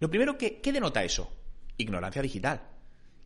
Lo 0.00 0.10
primero 0.10 0.36
que, 0.36 0.60
¿qué 0.60 0.72
denota 0.72 1.04
eso? 1.04 1.32
Ignorancia 1.78 2.20
digital. 2.20 2.60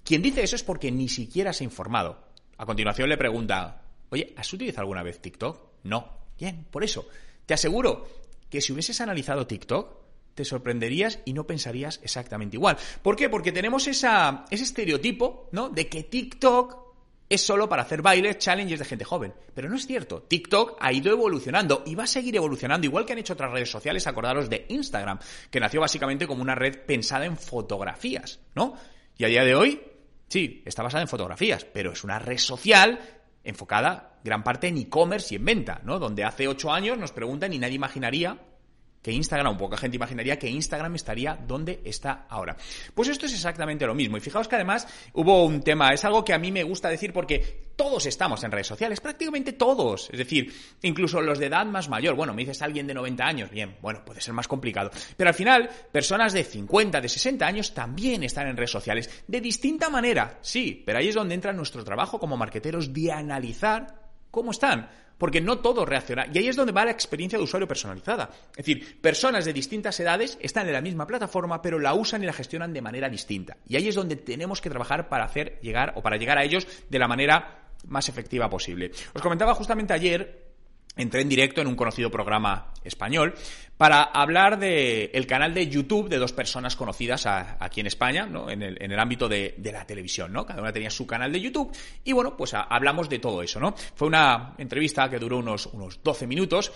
Quien 0.04 0.22
dice 0.22 0.42
eso 0.42 0.56
es 0.56 0.62
porque 0.62 0.92
ni 0.92 1.08
siquiera 1.08 1.52
se 1.52 1.64
ha 1.64 1.66
informado. 1.66 2.28
A 2.58 2.66
continuación 2.66 3.08
le 3.08 3.16
pregunta, 3.16 3.82
oye, 4.10 4.34
¿has 4.36 4.52
utilizado 4.52 4.82
alguna 4.82 5.02
vez 5.02 5.20
TikTok? 5.20 5.58
No. 5.84 6.22
Bien, 6.38 6.66
por 6.70 6.84
eso, 6.84 7.08
te 7.46 7.54
aseguro 7.54 8.06
que 8.50 8.60
si 8.60 8.72
hubieses 8.72 9.00
analizado 9.00 9.46
TikTok, 9.46 10.02
te 10.34 10.44
sorprenderías 10.44 11.20
y 11.24 11.32
no 11.32 11.46
pensarías 11.46 12.00
exactamente 12.02 12.56
igual. 12.56 12.76
¿Por 13.02 13.16
qué? 13.16 13.28
Porque 13.30 13.52
tenemos 13.52 13.86
esa, 13.86 14.44
ese 14.50 14.64
estereotipo, 14.64 15.48
¿no? 15.52 15.70
De 15.70 15.88
que 15.88 16.02
TikTok 16.02 16.91
es 17.34 17.40
solo 17.40 17.68
para 17.68 17.82
hacer 17.82 18.02
bailes, 18.02 18.38
challenges 18.38 18.78
de 18.78 18.84
gente 18.84 19.04
joven. 19.04 19.32
Pero 19.54 19.68
no 19.68 19.76
es 19.76 19.86
cierto. 19.86 20.22
TikTok 20.22 20.76
ha 20.78 20.92
ido 20.92 21.10
evolucionando 21.10 21.82
y 21.86 21.94
va 21.94 22.04
a 22.04 22.06
seguir 22.06 22.36
evolucionando, 22.36 22.86
igual 22.86 23.06
que 23.06 23.14
han 23.14 23.18
hecho 23.18 23.32
otras 23.32 23.50
redes 23.50 23.70
sociales. 23.70 24.06
Acordaros 24.06 24.50
de 24.50 24.66
Instagram, 24.68 25.18
que 25.50 25.58
nació 25.58 25.80
básicamente 25.80 26.26
como 26.26 26.42
una 26.42 26.54
red 26.54 26.84
pensada 26.84 27.24
en 27.24 27.36
fotografías, 27.36 28.40
¿no? 28.54 28.74
Y 29.16 29.24
a 29.24 29.28
día 29.28 29.44
de 29.44 29.54
hoy, 29.54 29.80
sí, 30.28 30.62
está 30.66 30.82
basada 30.82 31.02
en 31.02 31.08
fotografías, 31.08 31.64
pero 31.64 31.92
es 31.92 32.04
una 32.04 32.18
red 32.18 32.38
social 32.38 33.00
enfocada 33.44 34.18
gran 34.22 34.44
parte 34.44 34.68
en 34.68 34.76
e-commerce 34.76 35.34
y 35.34 35.36
en 35.36 35.44
venta, 35.44 35.80
¿no? 35.84 35.98
Donde 35.98 36.24
hace 36.24 36.46
ocho 36.48 36.70
años 36.70 36.98
nos 36.98 37.12
preguntan 37.12 37.52
y 37.52 37.58
nadie 37.58 37.76
imaginaría 37.76 38.38
que 39.02 39.10
Instagram, 39.10 39.58
poca 39.58 39.76
gente 39.76 39.96
imaginaría 39.96 40.38
que 40.38 40.48
Instagram 40.48 40.94
estaría 40.94 41.36
donde 41.36 41.80
está 41.84 42.26
ahora. 42.28 42.56
Pues 42.94 43.08
esto 43.08 43.26
es 43.26 43.34
exactamente 43.34 43.86
lo 43.86 43.94
mismo. 43.94 44.16
Y 44.16 44.20
fijaos 44.20 44.46
que 44.46 44.54
además 44.54 44.86
hubo 45.14 45.44
un 45.44 45.62
tema, 45.62 45.92
es 45.92 46.04
algo 46.04 46.24
que 46.24 46.32
a 46.32 46.38
mí 46.38 46.52
me 46.52 46.62
gusta 46.62 46.88
decir 46.88 47.12
porque 47.12 47.72
todos 47.74 48.06
estamos 48.06 48.44
en 48.44 48.52
redes 48.52 48.68
sociales, 48.68 49.00
prácticamente 49.00 49.54
todos. 49.54 50.08
Es 50.10 50.18
decir, 50.18 50.52
incluso 50.82 51.20
los 51.20 51.38
de 51.38 51.46
edad 51.46 51.66
más 51.66 51.88
mayor. 51.88 52.14
Bueno, 52.14 52.32
me 52.32 52.42
dices 52.42 52.62
alguien 52.62 52.86
de 52.86 52.94
90 52.94 53.24
años, 53.24 53.50
bien, 53.50 53.76
bueno, 53.82 54.04
puede 54.04 54.20
ser 54.20 54.34
más 54.34 54.46
complicado. 54.46 54.90
Pero 55.16 55.28
al 55.28 55.34
final, 55.34 55.68
personas 55.90 56.32
de 56.32 56.44
50, 56.44 57.00
de 57.00 57.08
60 57.08 57.46
años 57.46 57.74
también 57.74 58.22
están 58.22 58.46
en 58.46 58.56
redes 58.56 58.70
sociales. 58.70 59.24
De 59.26 59.40
distinta 59.40 59.90
manera, 59.90 60.38
sí, 60.42 60.82
pero 60.86 60.98
ahí 60.98 61.08
es 61.08 61.14
donde 61.14 61.34
entra 61.34 61.52
nuestro 61.52 61.82
trabajo 61.82 62.20
como 62.20 62.36
marqueteros 62.36 62.92
de 62.92 63.10
analizar 63.10 64.01
cómo 64.32 64.50
están 64.50 64.88
porque 65.22 65.40
no 65.40 65.60
todo 65.60 65.86
reacciona. 65.86 66.26
Y 66.32 66.38
ahí 66.38 66.48
es 66.48 66.56
donde 66.56 66.72
va 66.72 66.84
la 66.84 66.90
experiencia 66.90 67.38
de 67.38 67.44
usuario 67.44 67.68
personalizada. 67.68 68.28
Es 68.50 68.66
decir, 68.66 69.00
personas 69.00 69.44
de 69.44 69.52
distintas 69.52 70.00
edades 70.00 70.36
están 70.40 70.66
en 70.66 70.72
la 70.72 70.80
misma 70.80 71.06
plataforma, 71.06 71.62
pero 71.62 71.78
la 71.78 71.94
usan 71.94 72.24
y 72.24 72.26
la 72.26 72.32
gestionan 72.32 72.72
de 72.72 72.82
manera 72.82 73.08
distinta. 73.08 73.56
Y 73.68 73.76
ahí 73.76 73.86
es 73.86 73.94
donde 73.94 74.16
tenemos 74.16 74.60
que 74.60 74.68
trabajar 74.68 75.08
para 75.08 75.24
hacer 75.24 75.60
llegar 75.62 75.92
o 75.94 76.02
para 76.02 76.16
llegar 76.16 76.38
a 76.38 76.42
ellos 76.42 76.66
de 76.90 76.98
la 76.98 77.06
manera 77.06 77.68
más 77.86 78.08
efectiva 78.08 78.50
posible. 78.50 78.90
Os 79.14 79.22
comentaba 79.22 79.54
justamente 79.54 79.92
ayer 79.92 80.42
entré 80.96 81.20
en 81.20 81.28
directo 81.28 81.60
en 81.60 81.68
un 81.68 81.76
conocido 81.76 82.10
programa 82.10 82.72
español 82.82 83.34
para 83.82 84.00
hablar 84.04 84.60
del 84.60 85.10
el 85.12 85.26
canal 85.26 85.52
de 85.52 85.66
YouTube 85.66 86.08
de 86.08 86.18
dos 86.18 86.32
personas 86.32 86.76
conocidas 86.76 87.26
aquí 87.26 87.80
en 87.80 87.88
España, 87.88 88.26
¿no? 88.26 88.48
en, 88.48 88.62
el, 88.62 88.80
en 88.80 88.92
el 88.92 89.00
ámbito 89.00 89.28
de, 89.28 89.56
de, 89.58 89.72
la 89.72 89.84
televisión, 89.84 90.32
¿no? 90.32 90.46
Cada 90.46 90.62
una 90.62 90.72
tenía 90.72 90.88
su 90.88 91.04
canal 91.04 91.32
de 91.32 91.40
YouTube 91.40 91.76
y 92.04 92.12
bueno, 92.12 92.36
pues 92.36 92.54
hablamos 92.54 93.08
de 93.08 93.18
todo 93.18 93.42
eso, 93.42 93.58
¿no? 93.58 93.74
Fue 93.96 94.06
una 94.06 94.54
entrevista 94.56 95.10
que 95.10 95.18
duró 95.18 95.38
unos, 95.38 95.66
unos 95.66 96.00
12 96.00 96.28
minutos 96.28 96.70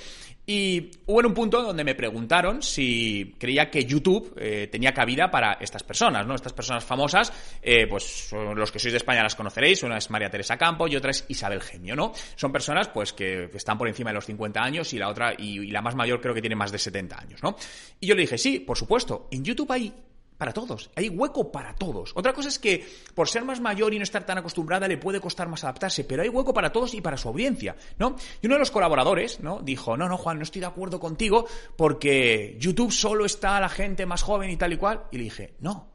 y 0.49 0.91
hubo 1.07 1.21
en 1.21 1.27
un 1.27 1.35
punto 1.35 1.63
donde 1.63 1.85
me 1.85 1.95
preguntaron 1.95 2.63
si 2.63 3.35
creía 3.39 3.69
que 3.71 3.85
YouTube 3.85 4.33
eh, 4.37 4.69
tenía 4.71 4.93
cabida 4.93 5.31
para 5.31 5.55
estas 5.55 5.83
personas, 5.83 6.27
¿no? 6.27 6.35
Estas 6.35 6.53
personas 6.53 6.85
famosas, 6.85 7.33
eh, 7.63 7.87
pues 7.89 8.31
los 8.33 8.71
que 8.73 8.79
sois 8.81 8.93
de 8.93 8.99
España 8.99 9.23
las 9.23 9.35
conoceréis, 9.35 9.83
una 9.83 9.99
es 9.99 10.09
María 10.11 10.31
Teresa 10.31 10.57
Campo 10.57 10.87
y 10.87 10.95
otra 10.95 11.11
es 11.11 11.25
Isabel 11.29 11.61
Gemio, 11.61 11.95
¿no? 11.97 12.13
Son 12.37 12.53
personas 12.53 12.89
pues 12.89 13.13
que, 13.13 13.51
están 13.55 13.79
por 13.79 13.89
encima 13.89 14.11
de 14.11 14.15
los 14.15 14.27
50 14.27 14.61
años 14.61 14.93
y 14.93 14.99
la 14.99 15.09
otra, 15.09 15.35
y, 15.37 15.61
y 15.61 15.71
la 15.71 15.83
más 15.83 15.95
mayor 15.95 16.21
creo 16.21 16.35
que 16.35 16.41
tiene 16.41 16.55
más 16.55 16.71
de 16.71 16.79
70 16.79 16.96
años, 16.99 17.43
¿no? 17.43 17.57
Y 18.01 18.07
yo 18.07 18.15
le 18.15 18.23
dije, 18.23 18.39
sí, 18.39 18.61
por 18.61 18.77
supuesto, 18.77 19.29
en 19.31 19.45
YouTube 19.45 19.71
hay 19.73 19.93
para 20.39 20.53
todos, 20.53 20.91
hay 20.95 21.09
hueco 21.09 21.51
para 21.51 21.75
todos. 21.75 22.13
Otra 22.15 22.33
cosa 22.33 22.49
es 22.49 22.59
que 22.59 22.87
por 23.15 23.29
ser 23.29 23.45
más 23.45 23.61
mayor 23.61 23.95
y 23.95 23.99
no 23.99 24.03
estar 24.03 24.25
tan 24.27 24.39
acostumbrada 24.39 24.87
le 24.87 24.99
puede 24.99 25.21
costar 25.21 25.49
más 25.49 25.65
adaptarse, 25.65 26.05
pero 26.05 26.23
hay 26.23 26.29
hueco 26.29 26.53
para 26.53 26.73
todos 26.73 26.95
y 26.95 27.01
para 27.01 27.17
su 27.17 27.29
audiencia, 27.29 27.77
¿no? 27.99 28.17
Y 28.43 28.47
uno 28.47 28.57
de 28.57 28.61
los 28.61 28.71
colaboradores, 28.71 29.41
¿no? 29.41 29.61
Dijo, 29.61 29.97
no, 29.97 30.09
no, 30.09 30.19
Juan, 30.19 30.39
no 30.39 30.43
estoy 30.43 30.61
de 30.61 30.67
acuerdo 30.67 31.01
contigo 31.01 31.47
porque 31.77 32.57
YouTube 32.61 32.93
solo 32.93 33.25
está 33.25 33.57
a 33.57 33.61
la 33.61 33.69
gente 33.69 34.05
más 34.05 34.23
joven 34.23 34.51
y 34.51 34.57
tal 34.57 34.73
y 34.73 34.77
cual. 34.77 35.05
Y 35.11 35.19
le 35.19 35.25
dije, 35.25 35.55
no, 35.61 35.89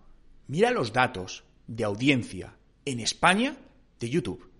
mira 0.47 0.71
los 0.71 0.91
datos 0.91 1.43
de 1.67 1.83
audiencia 1.83 2.55
en 2.85 2.99
España 2.99 3.55
de 3.99 4.09
YouTube. 4.09 4.50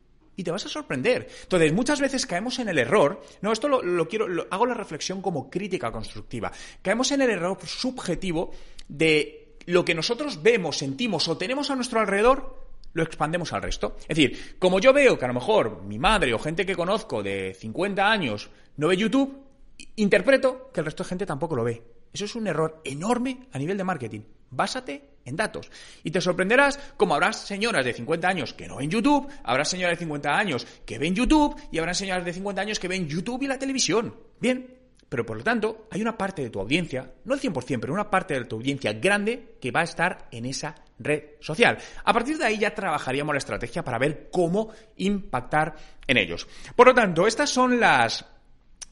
Y 0.42 0.44
te 0.44 0.50
vas 0.50 0.66
a 0.66 0.70
sorprender. 0.70 1.28
Entonces, 1.44 1.72
muchas 1.72 2.02
veces 2.02 2.26
caemos 2.26 2.58
en 2.58 2.68
el 2.68 2.80
error. 2.80 3.22
No, 3.42 3.52
esto 3.52 3.68
lo, 3.68 4.08
quiero, 4.08 4.26
hago 4.50 4.66
la 4.66 4.74
reflexión 4.74 5.22
como 5.22 5.52
crítica 5.52 5.92
constructiva. 5.92 6.52
Caemos 6.82 7.12
en 7.12 7.22
el 7.22 7.30
error 7.30 7.60
subjetivo 7.64 8.50
de 8.88 9.58
lo 9.68 9.86
que 9.86 9.94
nosotros 9.94 10.42
vemos, 10.42 10.78
sentimos 10.78 11.28
o 11.28 11.38
tenemos 11.38 11.70
a 11.70 11.76
nuestro 11.76 12.00
alrededor, 12.00 12.58
lo 12.94 13.04
expandemos 13.04 13.54
al 13.54 13.62
resto. 13.62 13.98
Es 14.00 14.18
decir, 14.18 14.56
como 14.58 14.80
yo 14.80 14.94
veo 14.94 15.20
que 15.20 15.26
a 15.26 15.28
lo 15.28 15.36
mejor 15.36 15.84
mi 15.84 16.00
madre 16.00 16.34
o 16.34 16.40
gente 16.40 16.66
que 16.66 16.76
conozco 16.76 17.22
de 17.22 17.56
50 17.60 18.12
años 18.12 18.50
no 18.78 18.88
ve 18.88 18.98
YouTube, 18.98 19.44
interpreto 19.98 20.72
que 20.74 20.80
el 20.80 20.88
resto 20.88 21.04
de 21.04 21.10
gente 21.10 21.28
tampoco 21.28 21.56
lo 21.56 21.64
ve. 21.64 21.84
Eso 22.12 22.26
es 22.26 22.34
un 22.34 22.48
error 22.48 22.82
enorme 22.84 23.46
a 23.52 23.60
nivel 23.60 23.78
de 23.78 23.84
marketing. 23.84 24.22
Básate 24.52 25.10
en 25.26 25.36
datos. 25.36 25.72
Y 26.04 26.12
te 26.12 26.22
sorprenderás 26.22 26.78
como 26.98 27.16
habrá 27.16 27.34
señoras 27.34 27.86
de 27.86 27.94
50 27.94 28.28
años 28.28 28.54
que 28.54 28.68
no 28.68 28.78
ven 28.78 28.90
YouTube, 28.90 29.28
habrá 29.44 29.66
señoras 29.66 29.98
de 29.98 30.06
50 30.06 30.30
años 30.30 30.68
que 30.86 31.00
ven 31.00 31.16
YouTube 31.16 31.56
y 31.72 31.80
habrá 31.80 31.94
señoras 31.94 32.26
de 32.26 32.34
50 32.34 32.62
años 32.62 32.80
que 32.80 32.88
ven 32.88 33.08
YouTube 33.08 33.44
y 33.44 33.48
la 33.48 33.58
televisión. 33.58 34.16
Bien, 34.40 34.78
pero 35.12 35.26
por 35.26 35.38
lo 35.38 35.44
tanto 35.44 35.88
hay 35.92 36.02
una 36.02 36.18
parte 36.18 36.42
de 36.42 36.50
tu 36.50 36.60
audiencia, 36.60 37.14
no 37.26 37.34
el 37.34 37.42
100%, 37.42 37.80
pero 37.80 37.94
una 37.94 38.10
parte 38.10 38.34
de 38.34 38.46
tu 38.46 38.56
audiencia 38.58 38.94
grande 38.94 39.58
que 39.60 39.72
va 39.72 39.82
a 39.82 39.84
estar 39.84 40.28
en 40.32 40.46
esa 40.46 40.76
red 41.00 41.24
social. 41.40 41.78
A 42.04 42.14
partir 42.14 42.38
de 42.38 42.46
ahí 42.46 42.58
ya 42.58 42.74
trabajaríamos 42.74 43.34
la 43.34 43.40
estrategia 43.40 43.84
para 43.84 44.00
ver 44.00 44.30
cómo 44.32 44.70
impactar 44.98 45.76
en 46.08 46.18
ellos. 46.18 46.48
Por 46.76 46.88
lo 46.88 46.94
tanto, 46.94 47.28
estas 47.28 47.50
son 47.50 47.80
las 47.80 48.26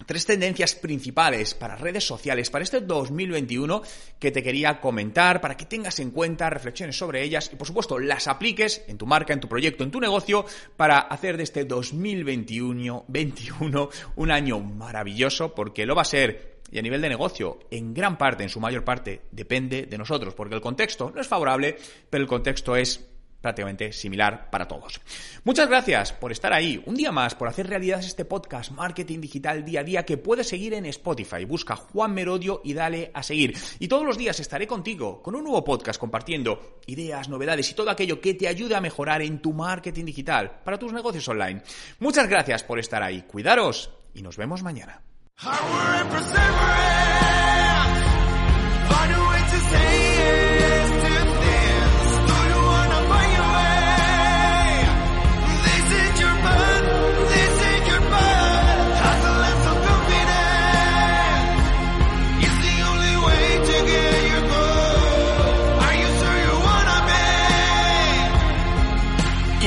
tres 0.06 0.26
tendencias 0.26 0.76
principales 0.76 1.54
para 1.54 1.76
redes 1.76 2.06
sociales 2.06 2.50
para 2.50 2.64
este 2.64 2.82
2021 2.82 3.82
que 4.18 4.32
te 4.32 4.42
quería 4.42 4.80
comentar 4.80 5.42
para 5.42 5.58
que 5.58 5.66
tengas 5.66 6.00
en 6.00 6.12
cuenta, 6.12 6.50
reflexiones 6.50 6.98
sobre 6.98 7.24
ellas 7.24 7.50
y 7.54 7.56
por 7.56 7.68
supuesto 7.68 8.00
las 8.00 8.28
apliques 8.28 8.84
en 8.88 8.98
tu 8.98 9.06
marca, 9.06 9.34
en 9.34 9.40
tu 9.40 9.48
proyecto, 9.48 9.84
en 9.84 9.92
tu 9.92 10.00
negocio 10.00 10.46
para 10.78 11.00
hacer 11.00 11.38
de 11.38 11.44
este 11.44 11.66
2021 11.66 13.06
21, 13.08 13.90
un 14.16 14.32
año 14.32 14.60
maravilloso 14.60 15.54
porque 15.54 15.86
lo 15.86 15.96
va 15.96 16.04
a 16.04 16.06
ser 16.06 16.60
y 16.72 16.78
a 16.78 16.82
nivel 16.82 17.02
de 17.02 17.10
negocio, 17.10 17.60
en 17.72 17.94
gran 17.94 18.18
parte, 18.18 18.44
en 18.44 18.50
su 18.50 18.60
mayor 18.60 18.84
parte, 18.84 19.22
depende 19.32 19.88
de 19.88 19.98
nosotros, 19.98 20.36
porque 20.36 20.54
el 20.56 20.62
contexto 20.62 21.12
no 21.14 21.20
es 21.20 21.28
favorable, 21.28 21.78
pero 22.10 22.22
el 22.22 22.28
contexto 22.28 22.76
es 22.76 23.09
prácticamente 23.42 23.92
similar 23.92 24.50
para 24.50 24.68
todos. 24.68 25.02
Muchas 25.44 25.70
gracias 25.70 26.12
por 26.14 26.32
estar 26.32 26.54
ahí, 26.54 26.82
un 26.86 26.96
día 26.96 27.12
más, 27.12 27.36
por 27.36 27.48
hacer 27.48 27.68
realidad 27.68 28.00
este 28.00 28.26
podcast 28.26 28.72
Marketing 28.72 29.20
Digital 29.20 29.64
Día 29.64 29.82
a 29.82 29.84
Día 29.84 30.06
que 30.06 30.18
puedes 30.18 30.48
seguir 30.48 30.74
en 30.74 30.86
Spotify. 30.86 31.46
Busca 31.46 31.76
Juan 31.76 32.14
Merodio 32.14 32.62
y 32.64 32.74
dale 32.74 33.12
a 33.14 33.24
seguir. 33.24 33.58
Y 33.80 33.88
todos 33.88 34.06
los 34.06 34.18
días 34.18 34.40
estaré 34.40 34.68
contigo 34.68 35.22
con 35.22 35.36
un 35.36 35.44
nuevo 35.44 35.64
podcast 35.64 36.00
compartiendo 36.00 36.80
ideas, 36.88 37.30
novedades 37.30 37.70
y 37.72 37.74
todo 37.74 37.90
aquello 37.90 38.20
que 38.20 38.34
te 38.34 38.48
ayude 38.48 38.76
a 38.76 38.82
mejorar 38.82 39.22
en 39.22 39.42
tu 39.42 39.54
marketing 39.54 40.06
digital 40.06 40.62
para 40.64 40.78
tus 40.78 40.94
negocios 40.94 41.28
online. 41.28 41.62
Muchas 42.00 42.28
gracias 42.28 42.64
por 42.64 42.80
estar 42.80 43.04
ahí. 43.04 43.24
Cuidaros 43.24 43.92
y 44.14 44.22
nos 44.22 44.38
vemos 44.38 44.64
mañana. 44.64 45.02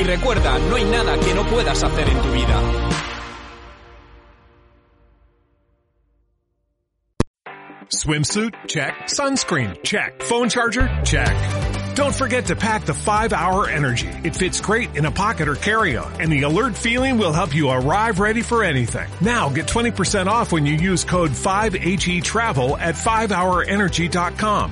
Recuerda, 0.03 0.59
no 0.59 0.75
hay 0.75 0.83
nada 0.83 1.17
que 1.17 1.33
no 1.33 1.43
puedas 1.45 1.81
hacer 1.83 2.09
en 2.09 2.21
tu 2.21 2.31
vida. 2.31 2.61
Swimsuit? 7.89 8.53
Check. 8.67 8.93
Sunscreen? 9.07 9.81
Check. 9.83 10.21
Phone 10.23 10.49
charger? 10.49 10.89
Check. 11.05 11.95
Don't 11.95 12.13
forget 12.15 12.47
to 12.47 12.55
pack 12.55 12.85
the 12.85 12.93
5-Hour 12.93 13.69
Energy. 13.69 14.09
It 14.23 14.35
fits 14.35 14.59
great 14.61 14.95
in 14.95 15.05
a 15.05 15.11
pocket 15.11 15.47
or 15.47 15.55
carry-on, 15.55 16.19
and 16.19 16.31
the 16.31 16.41
alert 16.41 16.75
feeling 16.75 17.19
will 17.19 17.33
help 17.33 17.53
you 17.53 17.69
arrive 17.69 18.19
ready 18.19 18.41
for 18.41 18.63
anything. 18.63 19.07
Now 19.21 19.49
get 19.49 19.67
20% 19.67 20.25
off 20.25 20.51
when 20.51 20.65
you 20.65 20.73
use 20.73 21.03
code 21.03 21.31
5HE 21.31 22.23
Travel 22.23 22.77
at 22.77 22.95
5hourenergy.com. 22.95 24.71